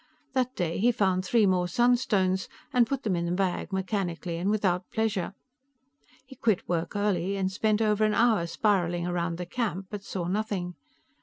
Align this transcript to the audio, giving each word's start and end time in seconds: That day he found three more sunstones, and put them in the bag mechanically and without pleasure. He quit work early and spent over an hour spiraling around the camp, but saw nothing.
That 0.33 0.55
day 0.55 0.79
he 0.79 0.91
found 0.91 1.23
three 1.23 1.45
more 1.45 1.67
sunstones, 1.67 2.47
and 2.73 2.87
put 2.87 3.03
them 3.03 3.15
in 3.15 3.27
the 3.27 3.31
bag 3.33 3.71
mechanically 3.71 4.37
and 4.37 4.49
without 4.49 4.89
pleasure. 4.89 5.35
He 6.25 6.35
quit 6.35 6.67
work 6.67 6.95
early 6.95 7.35
and 7.37 7.51
spent 7.51 7.83
over 7.83 8.03
an 8.03 8.15
hour 8.15 8.47
spiraling 8.47 9.05
around 9.05 9.37
the 9.37 9.45
camp, 9.45 9.89
but 9.91 10.01
saw 10.03 10.25
nothing. 10.27 10.73